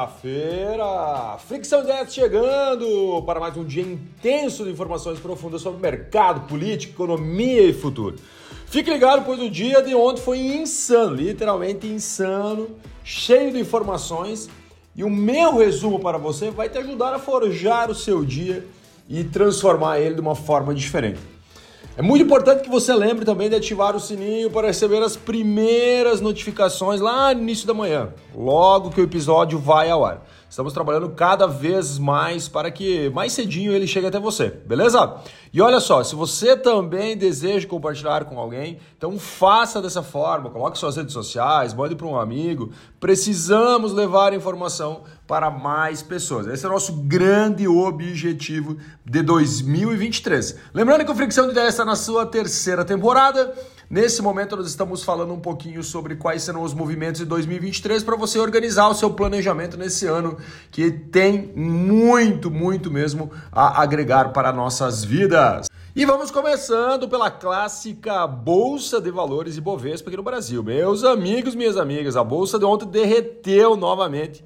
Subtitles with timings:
[0.00, 6.94] Sexta-feira, Fricção Ideias chegando para mais um dia intenso de informações profundas sobre mercado, política,
[6.94, 8.16] economia e futuro.
[8.66, 12.68] Fique ligado, pois o dia de ontem foi insano, literalmente insano,
[13.04, 14.48] cheio de informações.
[14.96, 18.66] E o meu resumo para você vai te ajudar a forjar o seu dia
[19.06, 21.20] e transformar ele de uma forma diferente.
[21.96, 26.20] É muito importante que você lembre também de ativar o sininho para receber as primeiras
[26.20, 30.22] notificações lá no início da manhã, logo que o episódio vai ao ar.
[30.50, 35.14] Estamos trabalhando cada vez mais para que mais cedinho ele chegue até você, beleza?
[35.52, 40.76] E olha só, se você também deseja compartilhar com alguém, então faça dessa forma, coloque
[40.76, 42.72] suas redes sociais, mande para um amigo.
[42.98, 46.48] Precisamos levar informação para mais pessoas.
[46.48, 50.58] Esse é o nosso grande objetivo de 2023.
[50.74, 53.54] Lembrando que o Fricção de Ideias está na sua terceira temporada.
[53.90, 58.14] Nesse momento, nós estamos falando um pouquinho sobre quais serão os movimentos de 2023 para
[58.14, 60.38] você organizar o seu planejamento nesse ano
[60.70, 65.66] que tem muito, muito mesmo a agregar para nossas vidas.
[65.96, 70.62] E vamos começando pela clássica Bolsa de Valores e Bovespa aqui no Brasil.
[70.62, 74.44] Meus amigos, minhas amigas, a bolsa de ontem derreteu novamente.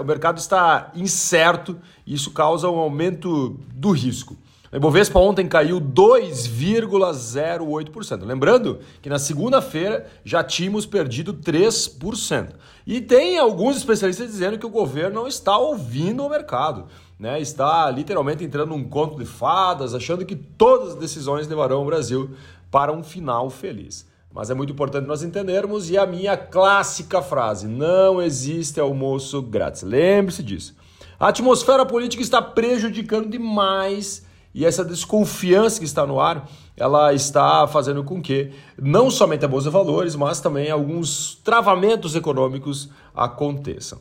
[0.00, 4.36] O mercado está incerto e isso causa um aumento do risco.
[4.74, 8.24] O Ibovespa ontem caiu 2,08%.
[8.24, 12.54] Lembrando que na segunda-feira já tínhamos perdido 3%.
[12.84, 16.86] E tem alguns especialistas dizendo que o governo não está ouvindo o mercado.
[17.16, 17.40] Né?
[17.40, 22.30] Está literalmente entrando num conto de fadas, achando que todas as decisões levarão o Brasil
[22.68, 24.04] para um final feliz.
[24.32, 29.84] Mas é muito importante nós entendermos e a minha clássica frase: não existe almoço grátis.
[29.84, 30.74] Lembre-se disso.
[31.20, 37.66] A atmosfera política está prejudicando demais e essa desconfiança que está no ar, ela está
[37.66, 43.98] fazendo com que não somente a Bolsa de Valores, mas também alguns travamentos econômicos aconteçam.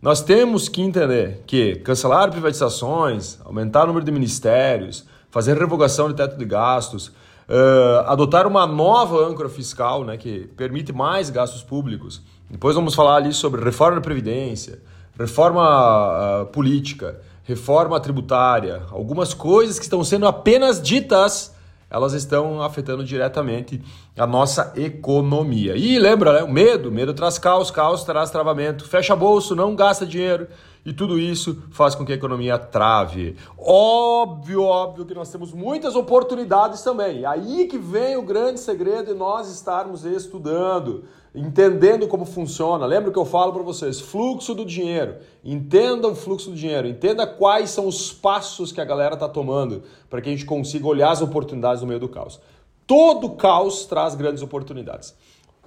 [0.00, 6.14] Nós temos que entender que cancelar privatizações, aumentar o número de ministérios, fazer revogação de
[6.14, 12.22] teto de gastos, uh, adotar uma nova âncora fiscal né, que permite mais gastos públicos.
[12.48, 14.80] Depois vamos falar ali sobre reforma da Previdência,
[15.18, 21.54] reforma uh, política, reforma tributária, algumas coisas que estão sendo apenas ditas,
[21.88, 23.80] elas estão afetando diretamente
[24.18, 25.76] a nossa economia.
[25.76, 26.42] E lembra, né?
[26.42, 28.88] O medo, medo traz caos, caos traz travamento.
[28.88, 30.48] Fecha bolso, não gasta dinheiro.
[30.86, 33.34] E tudo isso faz com que a economia trave.
[33.58, 37.26] Óbvio, óbvio que nós temos muitas oportunidades também.
[37.26, 41.02] Aí que vem o grande segredo de nós estarmos estudando
[41.34, 42.86] entendendo como funciona.
[42.86, 44.00] Lembra que eu falo para vocês?
[44.00, 45.16] Fluxo do dinheiro.
[45.44, 46.88] Entenda o fluxo do dinheiro.
[46.88, 50.86] Entenda quais são os passos que a galera está tomando para que a gente consiga
[50.86, 52.40] olhar as oportunidades no meio do caos.
[52.86, 55.14] Todo caos traz grandes oportunidades.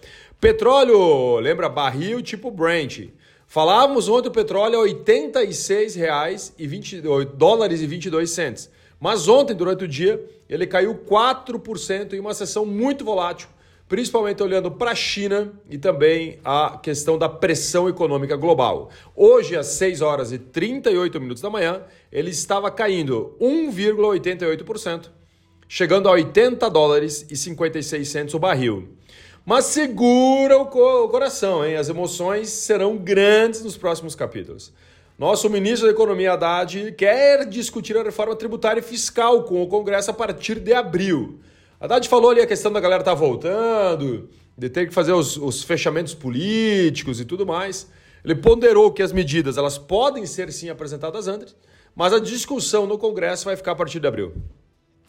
[0.40, 3.10] Petróleo, lembra barril tipo Brent.
[3.46, 7.00] Falávamos ontem o petróleo a 86 reais e 20
[7.36, 8.68] dólares e 22 cents.
[8.98, 13.48] Mas ontem, durante o dia, ele caiu 4% em uma sessão muito volátil,
[13.88, 18.90] principalmente olhando para a China e também a questão da pressão econômica global.
[19.14, 25.10] Hoje, às 6 horas e 38 minutos da manhã, ele estava caindo 1,88%,
[25.68, 28.95] chegando a 80 dólares e 56 centos o barril.
[29.46, 31.76] Mas segura o, coração, hein?
[31.76, 34.72] As emoções serão grandes nos próximos capítulos.
[35.16, 40.10] Nosso ministro da Economia, Haddad, quer discutir a reforma tributária e fiscal com o Congresso
[40.10, 41.38] a partir de abril.
[41.80, 44.28] Haddad falou ali a questão da galera tá voltando,
[44.58, 47.88] de ter que fazer os, os, fechamentos políticos e tudo mais.
[48.24, 51.54] Ele ponderou que as medidas elas podem ser sim apresentadas antes,
[51.94, 54.32] mas a discussão no Congresso vai ficar a partir de abril.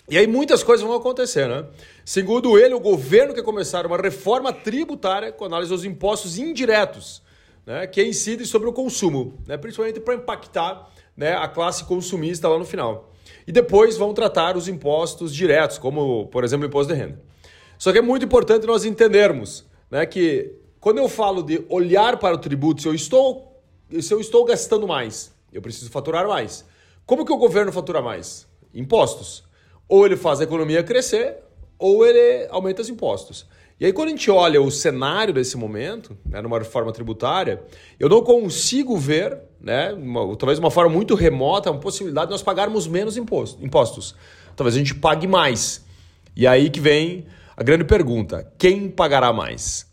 [0.09, 1.65] E aí muitas coisas vão acontecer, né?
[2.05, 7.21] Segundo ele, o governo quer começar uma reforma tributária com análise dos impostos indiretos,
[7.65, 12.57] né, que incidem sobre o consumo, né, principalmente para impactar né, a classe consumista lá
[12.57, 13.11] no final.
[13.45, 17.21] E depois vão tratar os impostos diretos, como, por exemplo, o imposto de renda.
[17.77, 22.35] Só que é muito importante nós entendermos né, que quando eu falo de olhar para
[22.35, 23.61] o tributo, se eu estou,
[23.99, 26.63] se eu estou gastando mais, eu preciso faturar mais.
[27.05, 28.47] Como que o governo fatura mais?
[28.73, 29.46] Impostos.
[29.87, 31.37] Ou ele faz a economia crescer,
[31.79, 33.47] ou ele aumenta os impostos.
[33.79, 37.61] E aí, quando a gente olha o cenário desse momento, né, numa reforma tributária,
[37.99, 42.31] eu não consigo ver, né, uma, talvez de uma forma muito remota, uma possibilidade de
[42.31, 44.15] nós pagarmos menos imposto, impostos.
[44.55, 45.85] Talvez a gente pague mais.
[46.35, 49.85] E aí que vem a grande pergunta: quem pagará mais?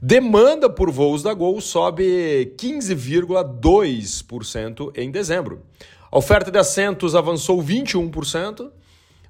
[0.00, 5.62] Demanda por voos da Gol sobe 15,2% em dezembro.
[6.12, 8.70] A oferta de assentos avançou 21%.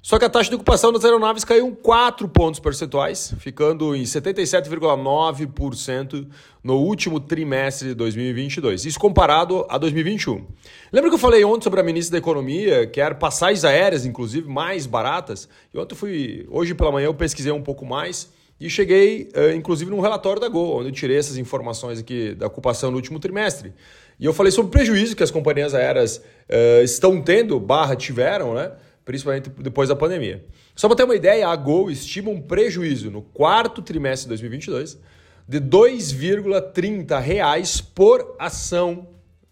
[0.07, 6.25] Só que a taxa de ocupação das aeronaves caiu 4 pontos percentuais, ficando em 77,9%
[6.63, 8.85] no último trimestre de 2022.
[8.85, 10.45] Isso comparado a 2021.
[10.93, 14.47] Lembra que eu falei ontem sobre a ministra da Economia, que era passagens aéreas, inclusive,
[14.47, 15.49] mais baratas?
[15.73, 16.47] E ontem fui.
[16.49, 18.31] Hoje pela manhã eu pesquisei um pouco mais.
[18.61, 22.47] E cheguei, eh, inclusive, num relatório da Gol, onde eu tirei essas informações aqui da
[22.47, 23.73] ocupação no último trimestre.
[24.17, 28.53] E eu falei sobre o prejuízo que as companhias aéreas uh, estão tendo, barra tiveram,
[28.53, 28.71] né?
[29.07, 30.43] Principalmente depois da pandemia.
[30.75, 34.99] Só para ter uma ideia, a Gol estima um prejuízo no quarto trimestre de 2022
[35.47, 39.07] de R$ 2,30 por ação.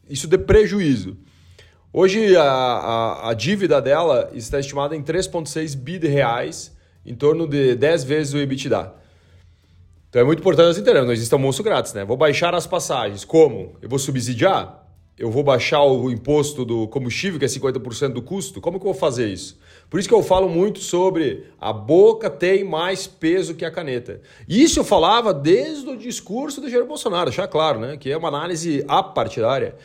[0.10, 1.16] Isso de prejuízo.
[1.94, 6.76] Hoje a, a, a, dívida dela está estimada em 3,6 bi de reais,
[7.06, 8.94] em torno de 10 vezes o EBITDA.
[10.10, 12.04] Então é muito importante nós entendermos, não existe almoço grátis, né?
[12.04, 13.24] Vou baixar as passagens.
[13.24, 13.78] Como?
[13.82, 14.85] Eu vou subsidiar?
[15.18, 18.60] Eu vou baixar o imposto do combustível, que é 50% do custo?
[18.60, 19.58] Como que eu vou fazer isso?
[19.90, 24.20] Por isso que eu falo muito sobre a boca tem mais peso que a caneta.
[24.48, 27.96] Isso eu falava desde o discurso do Jair Bolsonaro, deixar claro, né?
[27.96, 29.76] que é uma análise apartidária.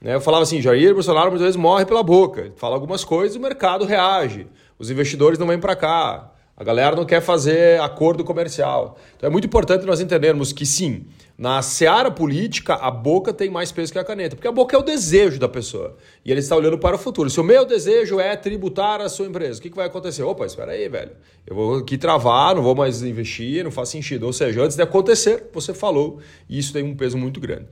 [0.00, 0.14] Né?
[0.14, 2.50] Eu falava assim, Jair Bolsonaro muitas vezes morre pela boca.
[2.56, 4.46] Fala algumas coisas o mercado reage.
[4.78, 6.32] Os investidores não vêm para cá.
[6.56, 8.98] A galera não quer fazer acordo comercial.
[9.16, 11.06] Então é muito importante nós entendermos que sim,
[11.40, 14.78] na seara política, a boca tem mais peso que a caneta, porque a boca é
[14.78, 15.96] o desejo da pessoa.
[16.22, 17.30] E ele está olhando para o futuro.
[17.30, 20.22] Se o meu desejo é tributar a sua empresa, o que, vai acontecer?
[20.22, 21.12] Opa, espera aí, velho.
[21.46, 24.26] Eu vou aqui travar, não vou mais investir, não faz sentido.
[24.26, 27.64] Ou seja, antes de acontecer, você falou, e isso tem um peso muito grande.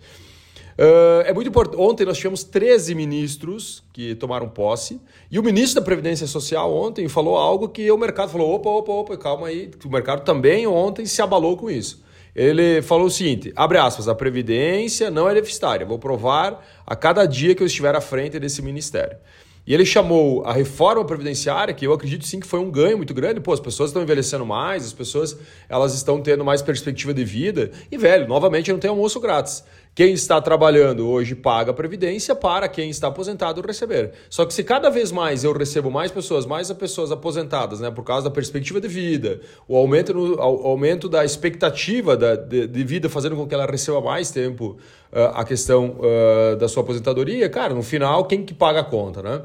[0.78, 1.78] Uh, é muito importante.
[1.78, 4.98] Ontem nós tivemos 13 ministros que tomaram posse,
[5.30, 8.92] e o ministro da Previdência Social ontem falou algo que o mercado falou: opa, opa,
[8.92, 9.70] opa, calma aí.
[9.84, 12.07] O mercado também ontem se abalou com isso.
[12.38, 17.26] Ele falou o seguinte: abre aspas, a Previdência não é deficitária, vou provar a cada
[17.26, 19.18] dia que eu estiver à frente desse ministério.
[19.66, 23.12] E ele chamou a reforma previdenciária, que eu acredito sim que foi um ganho muito
[23.12, 23.38] grande.
[23.40, 25.36] Pô, as pessoas estão envelhecendo mais, as pessoas
[25.68, 27.70] elas estão tendo mais perspectiva de vida.
[27.92, 29.62] E, velho, novamente não tem almoço grátis.
[29.98, 34.12] Quem está trabalhando hoje paga a previdência para quem está aposentado receber.
[34.30, 38.04] Só que se cada vez mais eu recebo mais pessoas, mais pessoas aposentadas, né, por
[38.04, 43.08] causa da perspectiva de vida, o aumento, no, aumento da expectativa da, de, de, vida
[43.08, 44.78] fazendo com que ela receba mais tempo
[45.12, 49.20] uh, a questão uh, da sua aposentadoria, cara, no final quem que paga a conta,
[49.20, 49.42] né?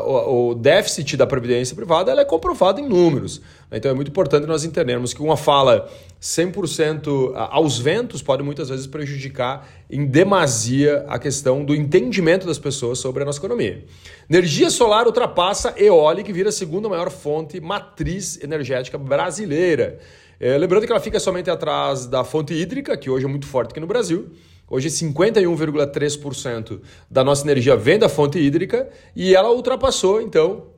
[0.00, 3.40] O déficit da previdência privada ela é comprovado em números.
[3.70, 5.90] Então é muito importante nós entendermos que uma fala
[6.20, 12.98] 100% aos ventos pode muitas vezes prejudicar em demasia a questão do entendimento das pessoas
[12.98, 13.84] sobre a nossa economia.
[14.30, 19.98] Energia solar ultrapassa eólica e vira a segunda maior fonte matriz energética brasileira.
[20.38, 23.70] É, lembrando que ela fica somente atrás da fonte hídrica, que hoje é muito forte
[23.70, 24.30] aqui no Brasil,
[24.72, 30.68] Hoje, 51,3% da nossa energia vem da fonte hídrica e ela ultrapassou, então,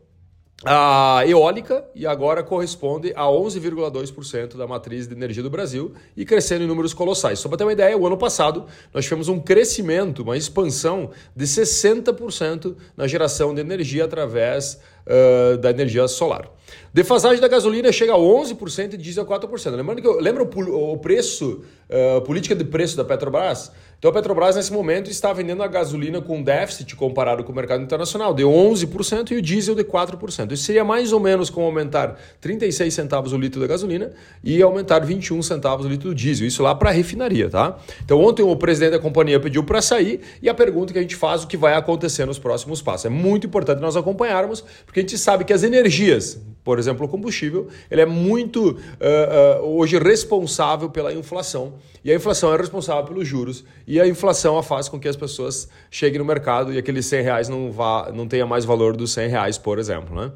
[0.64, 6.64] a eólica e agora corresponde a 11,2% da matriz de energia do Brasil e crescendo
[6.64, 7.38] em números colossais.
[7.38, 11.44] Só para ter uma ideia, o ano passado nós tivemos um crescimento, uma expansão de
[11.44, 16.50] 60% na geração de energia através uh, da energia solar.
[16.92, 19.74] Defasagem da gasolina chega a 11% e diesel a 4%.
[19.74, 23.72] Lembrando que eu, lembra o, o preço, uh, política de preço da Petrobras?
[24.04, 27.82] Então a Petrobras nesse momento está vendendo a gasolina com déficit comparado com o mercado
[27.82, 30.52] internacional de 11% e o diesel de 4%.
[30.52, 34.98] Isso seria mais ou menos como aumentar 36 centavos o litro da gasolina e aumentar
[34.98, 36.46] 21 centavos o litro do diesel.
[36.46, 37.78] Isso lá para a refinaria, tá?
[38.04, 41.16] Então ontem o presidente da companhia pediu para sair e a pergunta que a gente
[41.16, 43.06] faz o que vai acontecer nos próximos passos.
[43.06, 47.08] É muito importante nós acompanharmos, porque a gente sabe que as energias, por exemplo, o
[47.08, 51.74] combustível, ele é muito uh, uh, hoje responsável pela inflação.
[52.04, 53.64] E a inflação é responsável pelos juros.
[53.86, 57.48] E a inflação faz com que as pessoas cheguem no mercado e aqueles 100 reais
[57.48, 60.14] não, vá, não tenha mais valor dos 100 reais, por exemplo.
[60.14, 60.30] Né?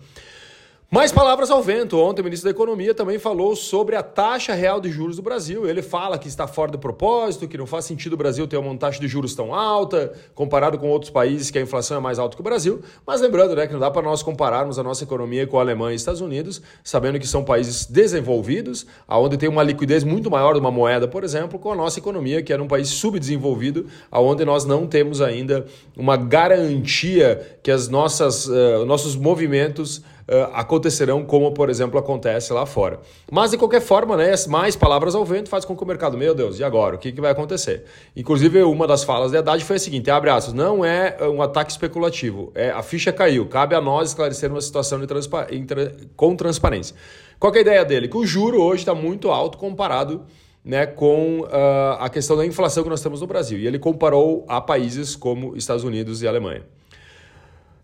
[0.90, 1.98] Mais palavras ao vento.
[1.98, 5.68] Ontem o ministro da Economia também falou sobre a taxa real de juros do Brasil.
[5.68, 8.74] Ele fala que está fora do propósito, que não faz sentido o Brasil ter uma
[8.74, 12.36] taxa de juros tão alta, comparado com outros países que a inflação é mais alta
[12.36, 12.80] que o Brasil.
[13.06, 15.92] Mas lembrando né, que não dá para nós compararmos a nossa economia com a Alemanha
[15.92, 20.60] e Estados Unidos, sabendo que são países desenvolvidos, onde tem uma liquidez muito maior de
[20.60, 24.64] uma moeda, por exemplo, com a nossa economia, que é um país subdesenvolvido, onde nós
[24.64, 31.68] não temos ainda uma garantia que as nossas, uh, nossos movimentos uh, acontecerão como, por
[31.68, 33.00] exemplo, acontece lá fora.
[33.30, 36.34] Mas, de qualquer forma, né, mais palavras ao vento faz com que o mercado, meu
[36.34, 36.96] Deus, e agora?
[36.96, 37.84] O que, que vai acontecer?
[38.14, 41.72] Inclusive, uma das falas de Haddad foi a seguinte, abre aspas, não é um ataque
[41.72, 45.46] especulativo, é, a ficha caiu, cabe a nós esclarecer uma situação transpa
[46.16, 46.94] com transparência.
[47.38, 48.08] Qual é a ideia dele?
[48.08, 50.24] Que o juro hoje está muito alto comparado
[50.64, 53.58] né, com uh, a questão da inflação que nós temos no Brasil.
[53.58, 56.62] E ele comparou a países como Estados Unidos e Alemanha.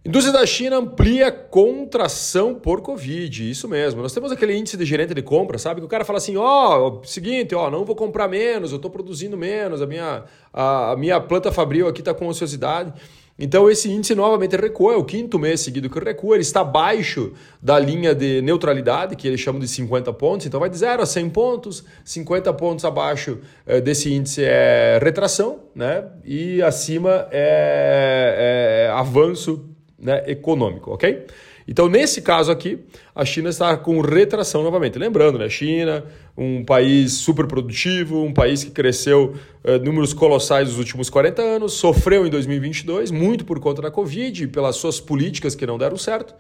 [0.06, 4.02] Indústria da China amplia contração por Covid, isso mesmo.
[4.02, 5.80] Nós temos aquele índice de gerente de compra, sabe?
[5.80, 8.90] Que o cara fala assim, ó, oh, seguinte, ó, não vou comprar menos, eu estou
[8.90, 12.92] produzindo menos, a minha, a, a minha planta fabril aqui está com ociosidade.
[13.38, 17.32] Então esse índice novamente recua, é o quinto mês seguido que recua, ele está abaixo
[17.62, 21.06] da linha de neutralidade, que eles chamam de 50 pontos, então vai de 0 a
[21.06, 26.04] 100 pontos, 50 pontos abaixo eh, desse índice é retração, né?
[26.25, 29.73] E acima é, é avanço
[30.04, 31.25] né, econômico, ok?
[31.66, 32.78] Então, nesse caso aqui,
[33.14, 34.99] a China está com retração novamente.
[34.99, 36.04] Lembrando, né, China,
[36.37, 39.34] um país super produtivo, um país que cresceu
[39.64, 44.46] uh, números colossais nos últimos 40 anos, sofreu em 2022, muito por conta da Covid,
[44.49, 46.34] pelas suas políticas que não deram certo,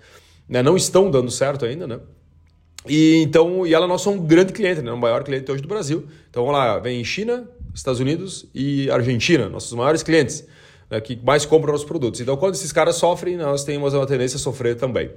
[0.46, 2.00] né, não estão dando certo ainda, né?
[2.86, 5.68] E então, e ela é nosso um grande cliente, né, o maior cliente hoje do
[5.68, 6.04] Brasil.
[6.28, 10.46] Então, vamos lá, vem China, Estados Unidos e Argentina, nossos maiores clientes
[10.90, 12.20] né, que mais compram os produtos.
[12.20, 15.10] Então, quando esses caras sofrem, nós temos uma tendência a sofrer também.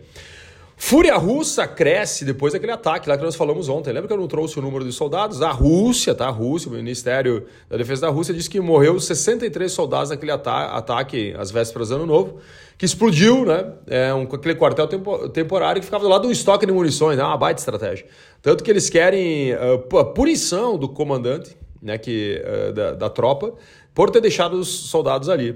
[0.80, 3.92] Fúria russa cresce depois daquele ataque lá que nós falamos ontem.
[3.92, 5.42] Lembra que eu não trouxe o número de soldados?
[5.42, 6.28] A Rússia, tá?
[6.28, 10.68] A Rússia, o Ministério da Defesa da Rússia disse que morreu 63 soldados naquele ata
[10.68, 12.38] ataque às vésperas do Ano Novo,
[12.78, 13.74] que explodiu, né?
[13.88, 17.24] É um, aquele quartel tempo temporário que ficava do lado do estoque de munições, né?
[17.24, 18.06] Uma baita estratégia.
[18.44, 21.98] Tanto que eles querem uh, a punição do comandante, né?
[21.98, 23.52] Que, uh, da, da tropa,
[23.98, 25.56] por ter deixado os soldados ali.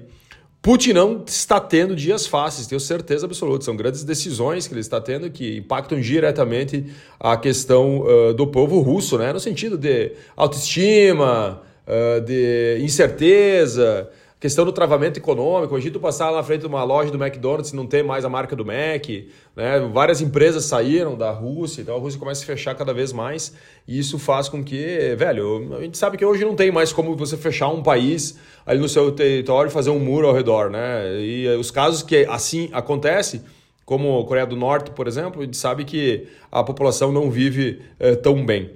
[0.64, 3.64] Putin não está tendo dias fáceis, tenho certeza absoluta.
[3.64, 6.88] São grandes decisões que ele está tendo que impactam diretamente
[7.20, 9.32] a questão uh, do povo russo, né?
[9.32, 14.10] no sentido de autoestima, uh, de incerteza,
[14.42, 15.72] questão do travamento econômico.
[15.76, 18.30] Imagina tu passar na frente de uma loja do McDonald's e não ter mais a
[18.30, 19.08] marca do Mac.
[19.56, 19.80] Né?
[19.94, 23.54] Várias empresas saíram da Rússia, então a Rússia começa a fechar cada vez mais.
[23.88, 27.16] E isso faz com que, velho, a gente sabe que hoje não tem mais como
[27.16, 30.72] você fechar um país ali no seu território e fazer um muro ao redor.
[30.72, 31.22] Né?
[31.22, 33.44] E os casos que assim acontece
[33.86, 37.80] como a Coreia do Norte, por exemplo, a gente sabe que a população não vive
[38.00, 38.72] eh, tão bem.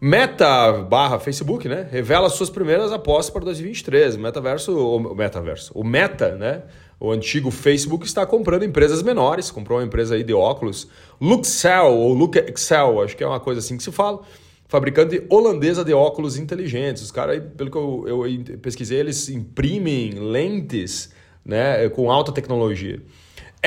[0.00, 1.88] Meta barra Facebook, né?
[1.90, 4.16] Revela suas primeiras apostas para 2023.
[4.16, 6.62] Metaverso, o metaverso, o Meta, né?
[7.00, 9.50] O antigo Facebook está comprando empresas menores.
[9.50, 10.88] Comprou uma empresa aí de óculos,
[11.20, 14.20] Luxel ou Luxel, acho que é uma coisa assim que se fala.
[14.68, 17.02] Fabricante holandesa de óculos inteligentes.
[17.02, 21.10] Os caras, pelo que eu, eu pesquisei, eles imprimem lentes,
[21.42, 21.88] né?
[21.88, 23.00] Com alta tecnologia.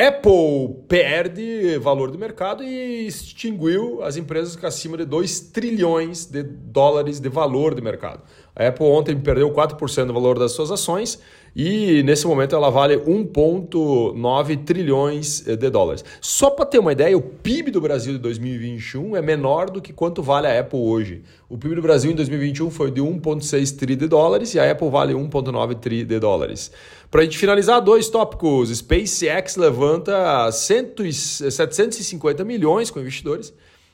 [0.08, 6.42] Apple perde valor do mercado e extinguiu as empresas com acima de 2 trilhões de
[6.42, 8.24] dólares de valor de mercado.
[8.56, 11.20] A Apple ontem perdeu 4% do valor das suas ações
[11.56, 16.04] e nesse momento ela vale 1,9 trilhões de dólares.
[16.22, 19.92] Só para ter uma ideia, o PIB do Brasil de 2021 é menor do que
[19.92, 21.24] quanto vale a Apple hoje.
[21.50, 24.90] O PIB do Brasil em 2021 foi de 1,6 tri de dólares e a Apple
[24.90, 26.72] vale 1,9 tri de dólares.
[27.10, 28.70] Para a gente finalizar, dois tópicos.
[28.70, 33.52] SpaceX levanta 100, 750 milhões com investidores.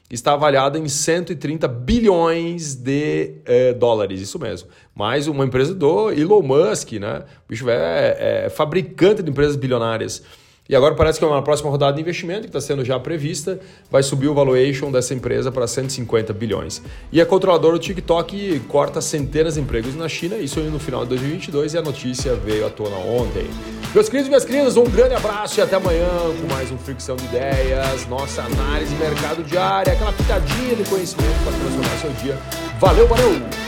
[0.10, 4.70] Está avaliada em 130 bilhões de eh, dólares, isso mesmo.
[4.94, 7.24] Mais uma empresa do Elon Musk, né?
[7.46, 10.22] O bicho é, é fabricante de empresas bilionárias.
[10.68, 13.60] E agora parece que é uma próxima rodada de investimento que está sendo já prevista,
[13.90, 16.82] vai subir o valuation dessa empresa para 150 bilhões.
[17.12, 21.10] E a controladora do TikTok corta centenas de empregos na China, isso no final de
[21.10, 23.46] 2022 e a notícia veio à tona ontem.
[23.96, 26.06] Meus queridos e minhas queridas, um grande abraço e até amanhã
[26.42, 31.54] com mais um Fricção de Ideias, nossa análise mercado diária, aquela pitadinha de conhecimento para
[31.54, 32.38] transformar seu dia.
[32.78, 33.65] Valeu, valeu!